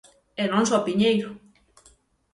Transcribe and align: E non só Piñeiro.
E 0.41 0.43
non 0.51 0.63
só 0.69 0.77
Piñeiro. 0.87 1.29